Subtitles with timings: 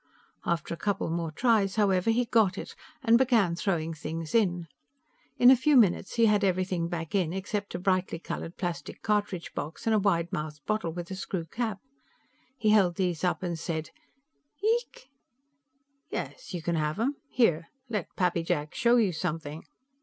[0.47, 4.67] After a couple more tries, however, he got it, and began throwing things in.
[5.37, 9.53] In a few minutes, he had everything back in except a brightly colored plastic cartridge
[9.53, 11.81] box and a wide mouthed bottle with a screw cap.
[12.57, 13.91] He held these up and said,
[14.59, 15.11] "Yeek?"
[16.09, 17.17] "Yes, you can have them.
[17.29, 19.65] Here; let Pappy Jack show you something."